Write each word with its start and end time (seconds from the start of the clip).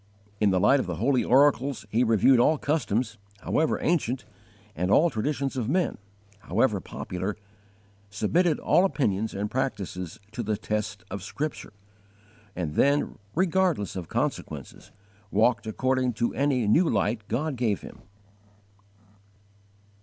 _In 0.39 0.49
the 0.49 0.59
light 0.59 0.79
of 0.79 0.87
the 0.87 0.95
holy 0.95 1.23
oracles 1.23 1.85
he 1.91 2.03
reviewed 2.03 2.39
all 2.39 2.57
customs, 2.57 3.19
however 3.41 3.77
ancient, 3.83 4.25
and 4.75 4.89
all 4.89 5.11
traditions 5.11 5.55
of 5.55 5.69
men, 5.69 5.99
however 6.39 6.79
popular, 6.81 7.37
submitted 8.09 8.57
all 8.57 8.83
opinions 8.83 9.35
and 9.35 9.51
practices 9.51 10.19
to 10.31 10.41
the 10.41 10.57
test 10.57 11.03
of 11.11 11.21
Scripture, 11.21 11.73
and 12.55 12.73
then, 12.73 13.19
regardless 13.35 13.95
of 13.95 14.07
consequences, 14.09 14.89
walked 15.29 15.67
according 15.67 16.13
to 16.13 16.33
any 16.33 16.67
new 16.67 16.89
light 16.89 17.21
God 17.27 17.55
gave 17.55 17.81
him. 17.81 17.99